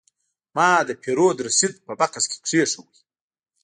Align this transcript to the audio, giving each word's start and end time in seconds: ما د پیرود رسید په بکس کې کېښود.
ما 0.55 0.69
د 0.87 0.89
پیرود 1.01 1.37
رسید 1.47 1.73
په 1.85 1.93
بکس 1.99 2.23
کې 2.31 2.37
کېښود. 2.47 2.91